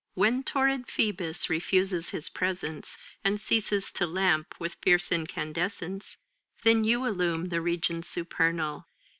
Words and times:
When 0.15 0.41
torrid 0.41 0.87
Phoebus 0.87 1.47
refuses 1.47 2.09
his 2.09 2.27
presence 2.27 2.97
And 3.23 3.39
ceases 3.39 3.91
to 3.91 4.07
lamp 4.07 4.55
with 4.59 4.77
fierce 4.81 5.11
incandescence^ 5.11 6.17
Then 6.63 6.83
you 6.83 7.05
illumine 7.05 7.49
the 7.49 7.61
regions 7.61 8.07
supernal. 8.07 8.87